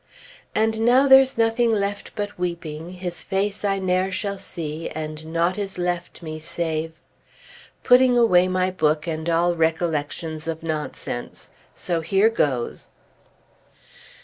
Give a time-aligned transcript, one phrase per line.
[0.55, 2.89] "And now there's nothing left but weeping!
[2.93, 6.93] His face I ne'er shall see, and naught is left to me, save"
[7.83, 11.51] putting away my book and all recollections of nonsense.
[11.75, 12.89] So here goes!